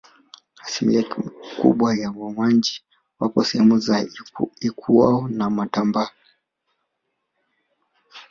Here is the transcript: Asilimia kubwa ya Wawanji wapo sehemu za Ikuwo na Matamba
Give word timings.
Asilimia 0.65 1.03
kubwa 1.59 1.95
ya 1.95 2.11
Wawanji 2.11 2.83
wapo 3.19 3.43
sehemu 3.43 3.77
za 3.79 4.07
Ikuwo 4.61 5.27
na 5.27 5.49
Matamba 5.49 6.09